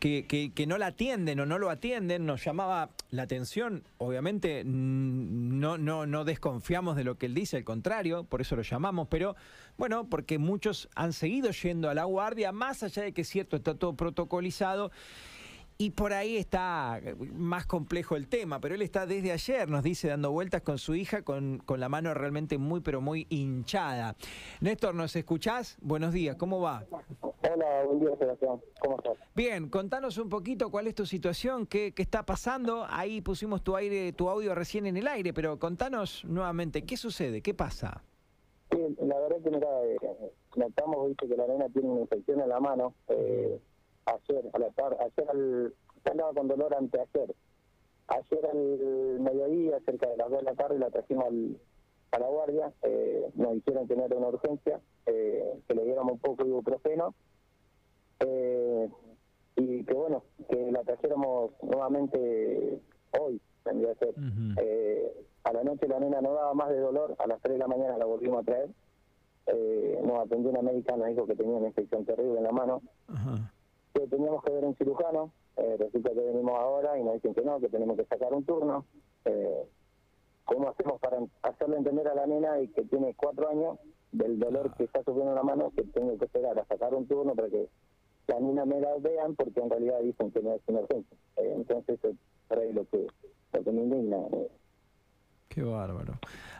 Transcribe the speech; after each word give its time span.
que, 0.00 0.26
que, 0.26 0.52
que 0.52 0.66
no 0.66 0.78
la 0.78 0.86
atienden 0.86 1.38
o 1.40 1.46
no 1.46 1.58
lo 1.58 1.70
atienden, 1.70 2.26
nos 2.26 2.42
llamaba 2.42 2.90
la 3.10 3.22
atención. 3.22 3.84
Obviamente 3.98 4.64
no, 4.64 5.78
no, 5.78 6.06
no 6.06 6.24
desconfiamos 6.24 6.96
de 6.96 7.04
lo 7.04 7.18
que 7.18 7.26
él 7.26 7.34
dice, 7.34 7.58
al 7.58 7.64
contrario, 7.64 8.24
por 8.24 8.40
eso 8.40 8.56
lo 8.56 8.62
llamamos, 8.62 9.08
pero 9.08 9.36
bueno, 9.76 10.08
porque 10.08 10.38
muchos 10.38 10.88
han 10.96 11.12
seguido 11.12 11.50
yendo 11.50 11.90
a 11.90 11.94
la 11.94 12.04
guardia, 12.04 12.50
más 12.50 12.82
allá 12.82 13.02
de 13.02 13.12
que 13.12 13.20
es 13.20 13.28
cierto, 13.28 13.56
está 13.56 13.74
todo 13.74 13.94
protocolizado. 13.94 14.90
Y 15.76 15.92
por 15.92 16.12
ahí 16.12 16.36
está 16.36 17.00
más 17.32 17.64
complejo 17.64 18.14
el 18.14 18.28
tema, 18.28 18.60
pero 18.60 18.74
él 18.74 18.82
está 18.82 19.06
desde 19.06 19.32
ayer, 19.32 19.66
nos 19.70 19.82
dice, 19.82 20.08
dando 20.08 20.30
vueltas 20.30 20.60
con 20.60 20.76
su 20.76 20.94
hija, 20.94 21.22
con, 21.22 21.56
con 21.56 21.80
la 21.80 21.88
mano 21.88 22.12
realmente 22.12 22.58
muy, 22.58 22.80
pero 22.80 23.00
muy 23.00 23.26
hinchada. 23.30 24.14
Néstor, 24.60 24.94
¿nos 24.94 25.16
escuchás? 25.16 25.78
Buenos 25.80 26.12
días, 26.12 26.36
¿cómo 26.36 26.60
va? 26.60 26.84
Hola, 27.52 27.84
buen 27.84 27.98
día, 27.98 28.16
Sebastián. 28.16 28.60
¿Cómo 28.80 28.96
estás? 28.98 29.18
Bien, 29.34 29.68
contanos 29.70 30.18
un 30.18 30.28
poquito 30.28 30.70
cuál 30.70 30.86
es 30.86 30.94
tu 30.94 31.04
situación, 31.04 31.66
qué, 31.66 31.92
qué 31.92 32.02
está 32.02 32.24
pasando. 32.24 32.86
Ahí 32.88 33.20
pusimos 33.22 33.64
tu 33.64 33.74
aire, 33.74 34.12
tu 34.12 34.28
audio 34.28 34.54
recién 34.54 34.86
en 34.86 34.96
el 34.96 35.08
aire, 35.08 35.32
pero 35.32 35.58
contanos 35.58 36.24
nuevamente, 36.24 36.84
¿qué 36.84 36.96
sucede? 36.96 37.42
¿Qué 37.42 37.52
pasa? 37.52 38.04
Sí, 38.70 38.78
la 39.00 39.18
verdad 39.18 39.38
que 39.42 39.50
mira, 39.50 39.68
eh, 39.84 39.96
notamos, 40.54 41.08
viste, 41.08 41.26
que 41.26 41.36
la 41.36 41.48
nena 41.48 41.68
tiene 41.70 41.88
una 41.88 42.02
infección 42.02 42.40
en 42.40 42.48
la 42.48 42.60
mano. 42.60 42.94
Eh, 43.08 43.60
ayer, 44.04 44.50
a 44.52 44.58
la 44.58 44.70
tarde, 44.70 44.96
ayer 45.00 45.30
al, 45.30 45.74
andaba 46.04 46.32
con 46.32 46.46
dolor 46.46 46.72
anteayer. 46.74 47.34
Ayer 48.06 48.46
al 48.46 49.20
mediodía, 49.20 49.80
cerca 49.84 50.08
de 50.08 50.16
las 50.16 50.30
2 50.30 50.38
de 50.38 50.44
la 50.44 50.54
tarde, 50.54 50.78
la 50.78 50.90
trajimos 50.90 51.24
al, 51.26 51.60
a 52.12 52.18
la 52.20 52.28
guardia. 52.28 52.72
Eh, 52.82 53.28
nos 53.34 53.56
hicieron 53.56 53.88
tener 53.88 54.14
una 54.14 54.28
urgencia, 54.28 54.80
eh, 55.06 55.60
que 55.66 55.74
le 55.74 55.84
diéramos 55.84 56.12
un 56.12 56.18
poco 56.20 56.44
de 56.44 56.50
ibuprofeno. 56.50 57.14
Eh, 58.20 58.88
y 59.56 59.84
que 59.84 59.94
bueno, 59.94 60.22
que 60.48 60.70
la 60.72 60.82
trajéramos 60.82 61.52
nuevamente 61.62 62.80
hoy, 63.18 63.40
tendría 63.64 63.94
que 63.94 64.06
ser. 64.06 64.14
Eh, 64.58 65.26
a 65.44 65.52
la 65.52 65.64
noche 65.64 65.88
la 65.88 65.98
nena 66.00 66.20
no 66.20 66.34
daba 66.34 66.54
más 66.54 66.70
de 66.70 66.78
dolor, 66.78 67.16
a 67.18 67.26
las 67.26 67.40
3 67.40 67.54
de 67.54 67.58
la 67.58 67.68
mañana 67.68 67.98
la 67.98 68.04
volvimos 68.04 68.42
a 68.42 68.44
traer. 68.44 68.70
Eh, 69.46 69.98
nos 70.04 70.20
atendió 70.20 70.50
una 70.50 70.62
médica, 70.62 70.96
nos 70.96 71.08
dijo 71.08 71.26
que 71.26 71.34
tenía 71.34 71.56
una 71.56 71.68
infección 71.68 72.04
terrible 72.04 72.38
en 72.38 72.44
la 72.44 72.52
mano, 72.52 72.82
que 73.94 74.06
teníamos 74.06 74.42
que 74.44 74.52
ver 74.52 74.64
un 74.64 74.76
cirujano. 74.76 75.32
Eh, 75.56 75.76
resulta 75.78 76.10
que 76.10 76.20
venimos 76.20 76.58
ahora 76.58 76.98
y 76.98 77.02
nos 77.02 77.14
dicen 77.14 77.34
que 77.34 77.42
no, 77.42 77.58
que 77.58 77.68
tenemos 77.68 77.96
que 77.96 78.04
sacar 78.04 78.32
un 78.32 78.44
turno. 78.44 78.84
Eh, 79.24 79.64
¿Cómo 80.44 80.68
hacemos 80.68 81.00
para 81.00 81.18
hacerle 81.42 81.76
entender 81.76 82.08
a 82.08 82.14
la 82.14 82.26
nena 82.26 82.60
y 82.60 82.68
que 82.68 82.82
tiene 82.84 83.14
cuatro 83.14 83.48
años 83.48 83.78
del 84.12 84.38
dolor 84.38 84.74
que 84.74 84.84
está 84.84 85.02
sufriendo 85.04 85.30
en 85.30 85.36
la 85.36 85.42
mano 85.42 85.70
que 85.74 85.84
tengo 85.84 86.16
que 86.18 86.24
esperar 86.24 86.58
a 86.58 86.64
sacar 86.66 86.94
un 86.94 87.06
turno 87.06 87.34
para 87.34 87.48
que 87.48 87.68
la 88.30 88.40
nena 88.40 88.64
me 88.64 88.80
la 88.80 88.96
vean 88.98 89.34
porque 89.34 89.60
en 89.60 89.70
realidad 89.70 90.00
dicen 90.02 90.30
que 90.30 90.40
no 90.40 90.54
es 90.54 90.62
una 90.66 90.80
urgencia? 90.80 91.16
Eh, 91.36 91.52
entonces 91.56 91.98
eso 91.98 92.08
es 92.08 92.16
por 92.48 92.58
ahí 92.58 92.72
lo 92.72 92.84
que, 92.88 93.06
lo 93.52 93.64
que 93.64 93.70
me 93.72 93.82
indigna. 93.82 94.16
Eh, 94.32 94.48
Qué 95.48 95.62
bárbaro. 95.64 96.14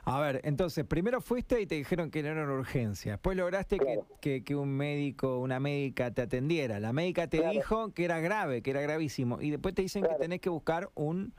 A 0.05 0.21
ver, 0.21 0.41
entonces, 0.43 0.85
primero 0.85 1.21
fuiste 1.21 1.61
y 1.61 1.67
te 1.67 1.77
dijeron 1.77 2.11
que 2.11 2.25
no 2.25 2.31
era 2.31 2.43
una 2.43 2.55
urgencia. 2.55 3.13
Después 3.13 3.37
lograste 3.37 3.79
que- 3.79 3.85
Claro. 3.85 4.07
que, 4.21 4.43
que 4.43 4.57
un 4.57 4.71
médico, 4.77 5.39
una 5.39 5.61
médica 5.61 6.11
te 6.13 6.23
atendiera. 6.23 6.81
La 6.81 6.93
médica 6.93 7.29
te 7.29 7.39
Claro. 7.39 7.53
dijo 7.53 7.95
que 7.95 8.05
era 8.05 8.19
grave, 8.19 8.63
que 8.63 8.71
era 8.73 8.81
gravísimo. 8.81 9.41
Y 9.41 9.51
después 9.53 9.77
te 9.77 9.83
dicen 9.83 10.03
que 10.03 10.15
tenés 10.17 10.41
que 10.41 10.51
buscar 10.51 10.91
un... 10.97 11.33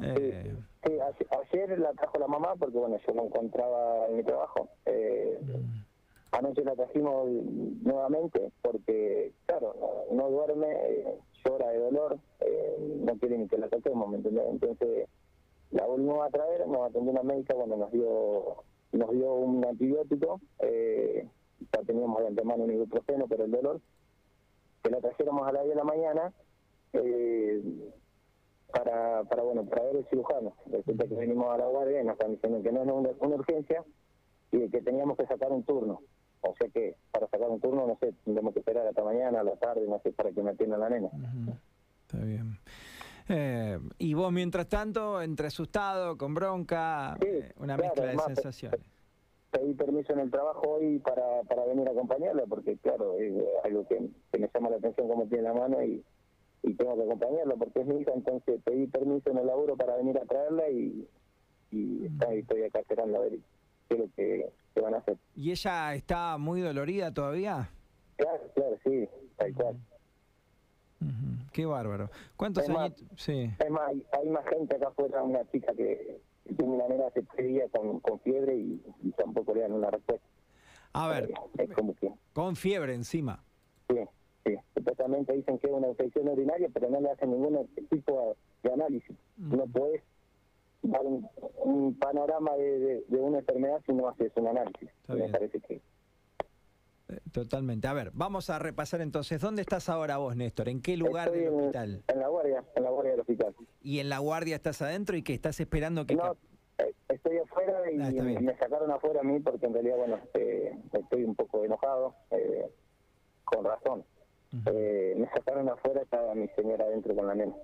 eh, 0.00 0.56
Sí, 0.84 0.92
a- 0.98 1.38
ayer 1.52 1.78
la 1.78 1.92
trajo 1.92 2.18
la 2.18 2.26
mamá 2.26 2.56
porque 2.58 2.76
bueno 2.78 2.96
yo 3.06 3.14
no 3.14 3.26
encontraba 3.26 4.06
en 4.08 4.16
mi 4.16 4.24
trabajo. 4.24 4.68
Eh, 4.86 5.38
anoche 6.32 6.64
la 6.64 6.74
trajimos 6.74 7.28
nuevamente 7.82 8.52
porque 8.62 9.32
claro 9.46 9.74
no, 10.10 10.16
no 10.16 10.30
duerme, 10.30 10.68
eh, 10.70 11.18
llora 11.44 11.68
de 11.70 11.78
dolor, 11.78 12.18
eh, 12.40 12.76
no 13.04 13.14
quiere 13.18 13.38
ni 13.38 13.48
que 13.48 13.58
la 13.58 13.68
toquemos, 13.68 14.08
¿me 14.08 14.16
entendés? 14.18 14.44
Entonces 14.48 15.08
la 15.70 15.86
volvimos 15.86 16.26
a 16.26 16.30
traer, 16.30 16.66
nos 16.66 16.88
atendió 16.88 17.12
una 17.12 17.22
médica 17.22 17.54
cuando 17.54 17.76
nos 17.76 17.90
dio 17.92 18.64
nos 18.92 19.10
dio 19.10 19.34
un 19.34 19.64
antibiótico, 19.64 20.40
eh, 20.60 21.28
ya 21.72 21.82
teníamos 21.82 22.20
de 22.20 22.28
antemano 22.28 22.64
un 22.64 22.72
ibuprofeno 22.72 23.26
pero 23.28 23.44
el 23.44 23.50
dolor, 23.50 23.80
que 24.82 24.90
la 24.90 25.00
trajéramos 25.00 25.46
a 25.46 25.52
las 25.52 25.64
10 25.64 25.74
de 25.74 25.78
la 25.78 25.84
mañana. 25.84 26.32
Eh, 26.92 27.62
para, 28.72 29.24
para 29.24 29.42
bueno 29.42 29.64
para 29.64 29.84
ver 29.84 29.96
el 29.96 30.06
cirujano. 30.06 30.54
Resulta 30.70 31.06
que 31.06 31.14
venimos 31.14 31.50
a 31.50 31.58
la 31.58 31.66
guardia 31.66 32.00
y 32.00 32.04
nos 32.04 32.14
están 32.14 32.32
diciendo 32.32 32.62
que 32.62 32.72
no 32.72 32.82
es 32.82 32.88
una, 32.88 33.10
una 33.18 33.34
urgencia 33.36 33.84
y 34.52 34.68
que 34.68 34.80
teníamos 34.80 35.16
que 35.16 35.26
sacar 35.26 35.52
un 35.52 35.62
turno. 35.64 36.00
O 36.42 36.54
sea 36.56 36.68
que 36.68 36.96
para 37.12 37.28
sacar 37.28 37.48
un 37.50 37.60
turno, 37.60 37.86
no 37.86 37.96
sé, 38.00 38.14
tendremos 38.24 38.52
que 38.54 38.60
esperar 38.60 38.86
hasta 38.86 39.04
mañana, 39.04 39.40
a 39.40 39.44
la 39.44 39.56
tarde, 39.56 39.86
no 39.86 40.00
sé, 40.02 40.12
para 40.12 40.30
que 40.32 40.42
me 40.42 40.50
atienda 40.50 40.78
la 40.78 40.88
nena. 40.88 41.08
Está 42.06 42.24
bien. 42.24 42.58
Eh, 43.28 43.78
y 43.98 44.14
vos, 44.14 44.32
mientras 44.32 44.66
tanto, 44.68 45.20
entre 45.22 45.46
asustado, 45.48 46.16
con 46.18 46.34
bronca, 46.34 47.16
Sí, 47.20 47.28
eh, 47.28 47.52
una 47.58 47.76
claro, 47.76 47.82
mezcla 47.82 48.02
de 48.02 48.08
además, 48.08 48.26
sensaciones. 48.26 48.80
Pedí 49.52 49.74
permiso 49.74 50.12
en 50.12 50.20
el 50.20 50.30
trabajo 50.30 50.62
hoy 50.68 50.98
para, 51.00 51.42
para 51.42 51.64
venir 51.66 51.86
a 51.88 51.90
acompañarla, 51.92 52.44
porque 52.46 52.76
claro, 52.78 53.16
es 53.18 53.32
algo 53.64 53.86
que, 53.86 54.08
que 54.32 54.38
me 54.38 54.48
llama 54.52 54.70
la 54.70 54.76
atención 54.76 55.08
como 55.08 55.26
tiene 55.26 55.42
la 55.44 55.52
mano 55.54 55.82
y, 55.82 56.02
y 56.62 56.74
tengo 56.74 56.96
que 56.96 57.02
acompañarla 57.02 57.54
porque 57.56 57.80
es 57.80 57.86
mi 57.86 58.00
hija, 58.00 58.12
entonces 58.14 58.60
pedí 58.64 58.86
permiso 58.86 59.30
en 59.30 59.38
el 59.38 59.46
laburo 59.46 59.76
para 59.76 59.96
venir 59.96 60.16
a 60.18 60.24
traerla 60.24 60.68
y, 60.70 61.06
y 61.72 62.06
está- 62.06 62.32
y 62.34 62.38
estoy 62.40 62.62
acá 62.62 62.78
esperando 62.80 63.18
a 63.18 63.20
ver 63.22 63.38
qué 63.90 63.94
es 63.96 64.00
lo 64.00 64.08
que, 64.14 64.52
que 64.74 64.80
van 64.80 64.94
a 64.94 64.98
hacer. 64.98 65.16
¿Y 65.34 65.50
ella 65.50 65.94
está 65.94 66.38
muy 66.38 66.60
dolorida 66.60 67.12
todavía? 67.12 67.68
Claro, 68.16 68.40
claro, 68.54 68.78
sí, 68.84 69.08
tal 69.36 69.54
cual. 69.54 69.76
Qué 71.52 71.66
bárbaro. 71.66 72.10
¿Cuántos 72.36 72.68
más- 72.68 72.92
años? 72.92 73.04
Sí. 73.16 73.50
Es 73.58 73.70
más, 73.70 73.88
hay, 73.88 74.06
hay 74.12 74.28
más 74.28 74.46
gente 74.48 74.76
acá 74.76 74.88
afuera, 74.88 75.22
una 75.22 75.44
chica 75.50 75.72
que, 75.74 76.20
que 76.46 76.54
tiene 76.54 76.74
una 76.74 76.86
nena 76.88 77.06
hace 77.08 77.22
tres 77.34 77.48
días 77.48 77.70
con, 77.72 77.98
con 78.00 78.20
fiebre 78.20 78.54
y, 78.56 78.80
y 79.02 79.10
tampoco 79.12 79.54
le 79.54 79.62
dan 79.62 79.72
una 79.72 79.90
respuesta. 79.90 80.26
A 80.92 81.08
ver, 81.08 81.30
Eh, 81.58 81.64
es 81.64 81.70
como 81.72 81.94
que, 81.94 82.12
con 82.32 82.54
fiebre 82.56 82.94
encima. 82.94 83.42
sí, 83.88 83.96
sí. 84.44 84.54
Supuestamente 84.74 85.32
dicen 85.32 85.58
que 85.58 85.66
es 85.66 85.72
una 85.72 85.88
infección 85.88 86.28
urinaria, 86.28 86.68
pero 86.72 86.88
no 86.90 87.00
le 87.00 87.10
hacen 87.10 87.30
ningún 87.30 87.66
tipo 87.90 88.36
de 88.62 88.72
análisis. 88.72 89.16
Mm. 89.38 89.56
No 89.56 89.66
puedes 89.66 90.02
dar 90.82 91.02
un, 91.04 91.28
un 91.64 91.98
panorama 91.98 92.56
de, 92.56 92.78
de, 92.78 93.04
de 93.08 93.18
una 93.18 93.38
enfermedad 93.38 93.80
si 93.86 93.92
no 93.92 94.08
haces 94.08 94.32
un 94.36 94.48
análisis. 94.48 94.88
Está 94.88 95.12
Me 95.14 95.18
bien. 95.20 95.32
parece 95.32 95.60
que 95.60 95.74
Eh, 95.74 97.18
Totalmente. 97.32 97.86
A 97.88 97.92
ver, 97.92 98.10
vamos 98.14 98.50
a 98.50 98.58
repasar 98.58 99.00
entonces. 99.00 99.40
¿Dónde 99.40 99.62
estás 99.62 99.88
ahora 99.88 100.16
vos, 100.18 100.36
Néstor? 100.36 100.68
¿En 100.68 100.80
qué 100.80 100.96
lugar 100.96 101.28
estoy 101.28 101.44
del 101.44 101.54
hospital? 101.54 102.02
en 102.08 102.18
la 102.20 102.28
guardia, 102.28 102.64
en 102.76 102.84
la 102.84 102.90
guardia 102.90 103.10
del 103.12 103.20
hospital. 103.20 103.54
¿Y 103.82 103.98
en 103.98 104.08
la 104.08 104.18
guardia 104.18 104.56
estás 104.56 104.80
adentro 104.82 105.16
y 105.16 105.22
que 105.22 105.34
estás 105.34 105.58
esperando 105.60 106.06
que... 106.06 106.14
No, 106.14 106.36
eh, 106.78 106.94
estoy 107.08 107.38
afuera 107.38 107.90
y 107.92 108.00
Ah, 108.00 108.10
me 108.40 108.56
sacaron 108.58 108.90
afuera 108.90 109.20
a 109.20 109.24
mí 109.24 109.40
porque 109.40 109.66
en 109.66 109.74
realidad, 109.74 109.96
bueno, 109.96 110.18
eh, 110.34 110.72
estoy 110.92 111.24
un 111.24 111.34
poco 111.34 111.64
enojado, 111.64 112.14
eh, 112.30 112.70
con 113.44 113.64
razón. 113.64 114.04
Eh, 114.66 115.14
me 115.16 115.26
sacaron 115.28 115.68
afuera, 115.68 116.02
estaba 116.02 116.34
mi 116.34 116.48
señora 116.56 116.84
adentro 116.84 117.14
con 117.14 117.26
la 117.26 117.34
nena. 117.34 117.54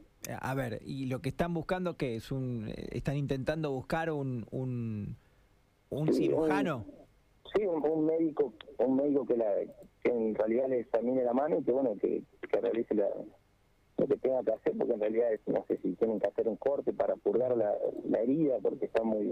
A 0.40 0.54
ver, 0.54 0.80
¿y 0.84 1.06
lo 1.06 1.20
que 1.20 1.28
están 1.30 1.52
buscando 1.54 1.96
qué 1.96 2.16
es? 2.16 2.30
Un, 2.32 2.68
eh, 2.68 2.88
¿Están 2.92 3.16
intentando 3.16 3.70
buscar 3.72 4.10
un, 4.10 4.46
un, 4.50 5.16
un 5.90 6.06
Sí, 6.08 6.14
cirujano? 6.14 6.86
Sí, 7.54 7.64
un, 7.64 7.84
un 7.84 8.06
médico, 8.06 8.54
un 8.78 8.96
médico 8.96 9.24
que, 9.26 9.36
la, 9.36 9.52
que 10.02 10.10
en 10.10 10.34
realidad 10.34 10.68
le 10.68 10.80
examine 10.80 11.22
la 11.24 11.32
mano 11.32 11.58
y 11.58 11.64
que, 11.64 11.72
bueno, 11.72 11.96
que, 12.00 12.22
que 12.50 12.60
realice 12.60 12.94
la, 12.94 13.08
lo 13.98 14.06
que 14.06 14.16
tenga 14.16 14.42
que 14.42 14.52
hacer, 14.52 14.76
porque 14.76 14.94
en 14.94 15.00
realidad 15.00 15.32
es- 15.32 15.40
no 15.46 15.64
sé 15.68 15.78
si 15.78 15.94
tienen 15.94 16.18
que 16.20 16.26
hacer 16.28 16.48
un 16.48 16.56
corte 16.56 16.92
para 16.92 17.16
purgar 17.16 17.56
la, 17.56 17.72
la 18.08 18.18
herida 18.20 18.56
porque 18.60 18.86
está 18.86 19.02
muy, 19.04 19.26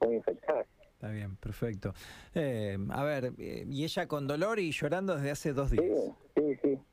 muy 0.00 0.14
infectada. 0.14 0.64
Está 0.92 1.10
bien, 1.10 1.36
perfecto. 1.36 1.92
Eh, 2.34 2.78
a 2.90 3.04
ver, 3.04 3.32
eh, 3.38 3.66
y 3.68 3.84
ella 3.84 4.06
con 4.08 4.26
dolor 4.26 4.58
y 4.58 4.70
llorando 4.72 5.14
desde 5.16 5.30
hace 5.30 5.52
dos 5.52 5.70
Sí, 5.70 5.76
días. 5.76 6.10
sí, 6.34 6.42
sí, 6.62 6.68
verdad 6.70 6.85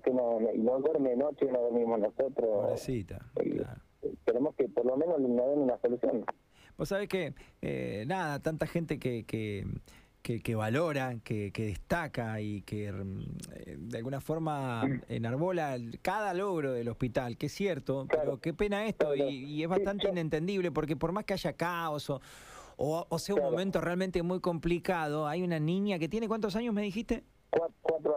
que 0.00 0.10
no, 0.12 0.40
no, 0.40 0.52
y 0.54 0.58
no 0.58 0.78
duerme 0.80 1.16
noche, 1.16 1.46
no 1.50 1.60
dormimos 1.60 1.98
nosotros. 2.00 2.36
Pobrecita. 2.66 3.18
Claro. 3.34 3.80
Queremos 4.24 4.54
que 4.54 4.68
por 4.68 4.86
lo 4.86 4.96
menos 4.96 5.20
nos 5.20 5.28
den 5.50 5.58
una 5.60 5.78
solución. 5.80 6.24
Vos 6.76 6.88
sabés 6.88 7.08
que, 7.08 7.34
eh, 7.62 8.04
nada, 8.06 8.38
tanta 8.40 8.66
gente 8.66 8.98
que, 9.00 9.24
que, 9.24 9.66
que, 10.22 10.40
que 10.40 10.54
valora, 10.54 11.16
que, 11.24 11.50
que 11.52 11.66
destaca 11.66 12.40
y 12.40 12.62
que 12.62 12.92
mm, 12.92 13.20
eh, 13.54 13.76
de 13.78 13.98
alguna 13.98 14.20
forma 14.20 14.84
enarbola 15.08 15.76
cada 16.02 16.34
logro 16.34 16.72
del 16.72 16.88
hospital, 16.88 17.36
que 17.36 17.46
es 17.46 17.52
cierto, 17.52 18.06
pero 18.08 18.38
qué 18.40 18.54
pena 18.54 18.86
esto 18.86 19.14
y, 19.14 19.18
Claro. 19.18 19.30
y 19.32 19.62
es 19.64 19.68
bastante 19.68 20.08
inentendible 20.08 20.70
porque 20.70 20.94
por 20.96 21.10
más 21.12 21.24
que 21.24 21.32
haya 21.34 21.52
caos 21.54 22.08
o, 22.10 22.20
o, 22.76 23.06
o 23.08 23.18
sea 23.18 23.34
un 23.34 23.40
Claro. 23.40 23.50
momento 23.52 23.80
realmente 23.80 24.22
muy 24.22 24.38
complicado, 24.40 25.26
hay 25.26 25.42
una 25.42 25.58
niña 25.58 25.98
que 25.98 26.08
tiene, 26.08 26.28
¿cuántos 26.28 26.54
años 26.54 26.72
me 26.72 26.82
dijiste? 26.82 27.24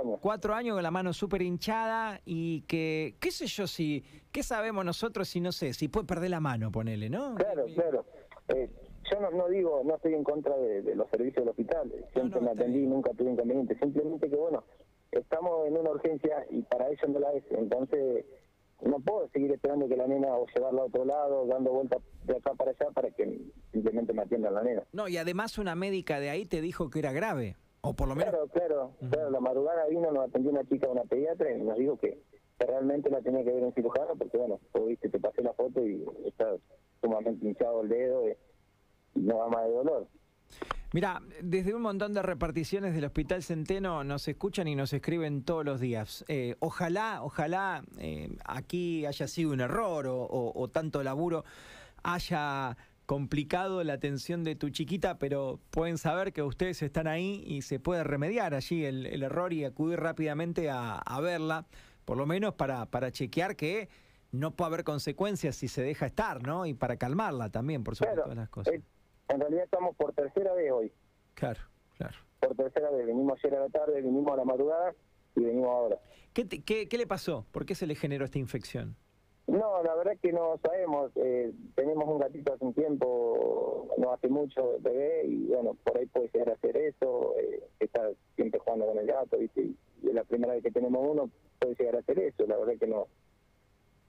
Cuatro, 0.01 0.09
años. 0.09 0.19
Cuatro 0.21 0.53
años 0.55 0.73
con 0.75 0.83
la 0.83 0.91
mano 0.91 1.13
súper 1.13 1.41
hinchada 1.41 2.21
y 2.25 2.61
que, 2.61 3.15
qué 3.19 3.31
sé 3.31 3.47
yo, 3.47 3.67
si, 3.67 4.03
¿qué 4.31 4.43
sabemos 4.43 4.83
nosotros 4.85 5.27
si 5.27 5.39
no 5.39 5.51
sé, 5.51 5.73
si 5.73 5.87
puede 5.87 6.05
perder 6.07 6.29
la 6.31 6.39
mano, 6.39 6.71
ponele, 6.71 7.09
¿no? 7.09 7.35
Claro, 7.35 7.67
Y- 7.67 7.73
claro. 7.73 8.05
Eh, 8.49 8.69
yo 9.11 9.19
no, 9.19 9.31
no 9.31 9.47
digo, 9.49 9.81
no 9.83 9.95
estoy 9.95 10.13
en 10.13 10.23
contra 10.23 10.57
de, 10.57 10.81
de 10.81 10.95
los 10.95 11.09
servicios 11.09 11.37
del 11.43 11.49
hospital. 11.49 11.91
Siempre 12.13 12.39
no, 12.39 12.45
me 12.47 12.51
atendí, 12.51 12.79
bien. 12.79 12.89
nunca 12.89 13.11
tuve 13.11 13.31
inconveniente. 13.31 13.77
Simplemente 13.79 14.29
que, 14.29 14.35
bueno, 14.35 14.63
estamos 15.11 15.67
en 15.67 15.77
una 15.77 15.91
urgencia 15.91 16.45
y 16.49 16.61
para 16.63 16.87
ellos 16.87 17.09
no 17.09 17.19
la 17.19 17.31
es. 17.33 17.43
Entonces, 17.51 18.25
esperando 19.61 19.87
que 19.87 19.95
la 19.95 20.07
nena 20.07 20.27
o 20.35 20.45
llevarla 20.55 20.81
a 20.81 20.85
otro 20.85 21.05
lado, 21.05 21.45
dando 21.45 21.71
vueltas 21.71 21.99
de 22.25 22.35
acá 22.37 22.53
para 22.55 22.71
allá 22.71 22.91
para 22.93 23.11
que 23.11 23.39
simplemente 23.71 24.13
me 24.13 24.23
atiendan 24.23 24.53
la 24.55 24.63
nena. 24.63 24.83
No, 24.91 25.07
y 25.07 25.17
además 25.17 25.57
una 25.57 25.75
médica 25.75 26.19
de 26.19 26.29
ahí 26.29 26.45
te 26.45 26.61
dijo 26.61 26.89
que 26.89 26.99
era 26.99 27.11
grave, 27.11 27.57
o 27.81 27.93
por 27.93 28.07
lo 28.07 28.15
menos... 28.15 28.31
Claro, 28.31 28.47
claro, 28.49 28.91
claro, 29.09 29.29
la 29.31 29.39
madrugada 29.39 29.87
vino, 29.87 30.11
nos 30.11 30.27
atendió 30.29 30.51
una 30.51 30.63
chica, 30.65 30.87
una 30.87 31.03
pediatra, 31.03 31.51
y 31.55 31.61
nos 31.61 31.77
dijo 31.77 31.97
que, 31.97 32.21
que 32.59 32.65
realmente 32.65 33.09
la 33.09 33.21
tenía 33.21 33.43
que 33.43 33.51
ver 33.51 33.63
un 33.63 33.73
cirujano, 33.73 34.15
porque 34.17 34.37
bueno, 34.37 34.59
vos 34.73 34.87
viste, 34.87 35.09
te 35.09 35.19
pasé 35.19 35.41
la 35.41 35.53
foto 35.53 35.85
y 35.85 36.03
está 36.25 36.55
sumamente 37.01 37.45
hinchado 37.47 37.81
el 37.81 37.89
dedo 37.89 38.27
y, 38.27 38.31
y 39.15 39.21
no 39.21 39.37
va 39.37 39.49
más 39.49 39.65
de 39.65 39.71
dolor. 39.73 40.07
Mira, 40.93 41.21
desde 41.41 41.73
un 41.73 41.81
montón 41.81 42.13
de 42.13 42.21
reparticiones 42.21 42.93
del 42.93 43.05
Hospital 43.05 43.41
Centeno 43.43 44.03
nos 44.03 44.27
escuchan 44.27 44.67
y 44.67 44.75
nos 44.75 44.91
escriben 44.91 45.43
todos 45.43 45.63
los 45.63 45.79
días. 45.79 46.25
Eh, 46.27 46.55
ojalá, 46.59 47.23
ojalá 47.23 47.83
eh, 47.97 48.27
aquí 48.43 49.05
haya 49.05 49.25
sido 49.29 49.53
un 49.53 49.61
error 49.61 50.07
o, 50.07 50.21
o- 50.21 50.51
o 50.61 50.67
tanto 50.67 51.01
laburo 51.01 51.45
haya 52.03 52.75
complicado 53.15 53.83
la 53.83 53.91
atención 53.91 54.45
de 54.45 54.55
tu 54.55 54.69
chiquita, 54.69 55.19
pero 55.19 55.59
pueden 55.69 55.97
saber 55.97 56.31
que 56.31 56.43
ustedes 56.43 56.81
están 56.81 57.07
ahí 57.07 57.43
y 57.45 57.61
se 57.61 57.77
puede 57.77 58.05
remediar 58.05 58.53
allí 58.53 58.85
el, 58.85 59.05
el 59.05 59.21
error 59.23 59.51
y 59.51 59.65
acudir 59.65 59.99
rápidamente 59.99 60.69
a, 60.69 60.93
a 60.97 61.19
verla, 61.19 61.65
por 62.05 62.15
lo 62.15 62.25
menos 62.25 62.53
para, 62.53 62.85
para 62.85 63.11
chequear 63.11 63.57
que 63.57 63.89
no 64.31 64.51
puede 64.55 64.67
haber 64.69 64.83
consecuencias 64.85 65.57
si 65.57 65.67
se 65.67 65.81
deja 65.81 66.05
estar, 66.05 66.41
¿no? 66.41 66.65
Y 66.65 66.73
para 66.73 66.95
calmarla 66.95 67.49
también, 67.49 67.83
por 67.83 67.97
sobre 67.97 68.11
Claro, 68.11 68.23
todas 68.23 68.37
las 68.37 68.49
cosas. 68.49 68.75
eh, 68.75 68.81
en 69.27 69.39
realidad 69.41 69.65
estamos 69.65 69.93
por 69.97 70.13
tercera 70.13 70.53
vez 70.53 70.71
hoy, 70.71 70.93
Claro, 71.33 71.59
claro. 71.97 72.15
por 72.39 72.55
tercera 72.55 72.91
vez, 72.91 73.05
venimos 73.07 73.37
ayer 73.43 73.57
a 73.57 73.63
la 73.63 73.69
tarde, 73.69 74.01
vinimos 74.01 74.31
a 74.31 74.37
la 74.37 74.45
madrugada 74.45 74.93
y 75.35 75.41
venimos 75.41 75.67
ahora. 75.67 75.99
¿Qué, 76.31 76.45
te- 76.45 76.61
qué, 76.63 76.87
qué 76.87 76.97
le 76.97 77.07
pasó? 77.07 77.45
¿Por 77.51 77.65
qué 77.65 77.75
se 77.75 77.85
le 77.87 77.95
generó 77.95 78.23
esta 78.23 78.39
infección? 78.39 78.95
No, 79.51 79.83
la 79.83 79.95
verdad 79.95 80.13
que 80.21 80.31
no 80.31 80.57
sabemos. 80.63 81.11
Eh, 81.15 81.51
tenemos 81.75 82.07
un 82.07 82.19
gatito 82.19 82.53
hace 82.53 82.63
un 82.63 82.73
tiempo, 82.73 83.89
no 83.97 84.13
hace 84.13 84.29
mucho, 84.29 84.77
bebé, 84.79 85.25
y 85.25 85.47
bueno, 85.47 85.75
por 85.83 85.97
ahí 85.97 86.05
puede 86.05 86.29
llegar 86.33 86.51
a 86.51 86.53
hacer 86.53 86.77
eso. 86.77 87.35
Eh, 87.37 87.61
está 87.81 88.11
siempre 88.37 88.61
jugando 88.61 88.85
con 88.85 88.97
el 88.97 89.07
gato, 89.07 89.37
¿viste? 89.37 89.61
Y, 89.61 89.77
es 90.07 90.13
la 90.13 90.23
primera 90.23 90.53
vez 90.53 90.63
que 90.63 90.71
tenemos 90.71 91.05
uno, 91.05 91.29
puede 91.59 91.75
llegar 91.75 91.97
a 91.97 91.99
hacer 91.99 92.17
eso. 92.19 92.47
La 92.47 92.57
verdad 92.57 92.75
que 92.79 92.87
no 92.87 93.07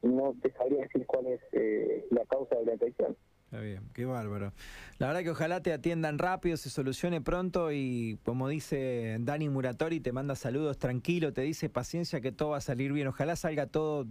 no 0.02 0.34
te 0.40 0.52
sabría 0.52 0.82
decir 0.82 1.06
cuál 1.06 1.26
es 1.26 1.40
eh, 1.52 2.06
la 2.10 2.24
causa 2.26 2.56
de 2.56 2.64
la 2.64 2.72
infección. 2.74 3.16
Está 3.52 3.60
bien, 3.60 3.82
qué 3.92 4.06
bárbaro. 4.06 4.54
La 4.96 5.08
verdad 5.08 5.22
que 5.22 5.30
ojalá 5.30 5.60
te 5.60 5.74
atiendan 5.74 6.18
rápido, 6.18 6.56
se 6.56 6.70
solucione 6.70 7.20
pronto 7.20 7.70
y 7.70 8.18
como 8.24 8.48
dice 8.48 9.18
Dani 9.20 9.50
Muratori, 9.50 10.00
te 10.00 10.10
manda 10.10 10.36
saludos 10.36 10.78
tranquilo, 10.78 11.34
te 11.34 11.42
dice 11.42 11.68
paciencia 11.68 12.22
que 12.22 12.32
todo 12.32 12.50
va 12.50 12.56
a 12.56 12.60
salir 12.62 12.94
bien. 12.94 13.08
Ojalá 13.08 13.36
salga 13.36 13.66
todo 13.66 14.04